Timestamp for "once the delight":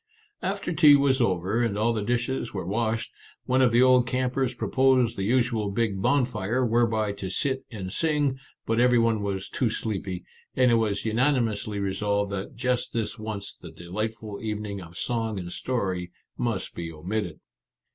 13.19-14.15